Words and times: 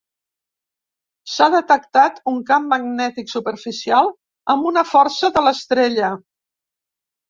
S'ha 1.33 1.49
detectat 1.57 2.17
un 2.33 2.41
camp 2.49 2.67
magnètic 2.73 3.31
superficial 3.37 4.13
amb 4.57 4.75
una 4.75 4.89
força 4.97 5.35
de 5.41 5.49
l'estrella. 5.49 6.15